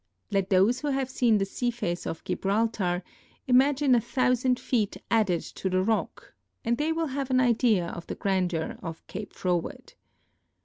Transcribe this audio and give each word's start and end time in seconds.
Let 0.31 0.49
those 0.49 0.79
who 0.79 0.87
have 0.87 1.11
seen 1.11 1.37
the 1.37 1.45
sea 1.45 1.69
face 1.69 2.07
of 2.07 2.23
Gibraltar 2.23 3.03
imagine 3.45 3.93
a 3.93 4.01
thousand 4.01 4.59
feet 4.59 4.97
added 5.11 5.41
to 5.43 5.69
the 5.69 5.83
rock 5.83 6.33
and 6.65 6.79
they 6.79 6.91
will 6.91 7.09
have 7.13 7.29
an 7.29 7.39
idea 7.39 7.85
of 7.85 8.07
the 8.07 8.15
grandeur 8.15 8.79
of 8.81 9.05
Cape 9.05 9.31
Froward. 9.31 9.93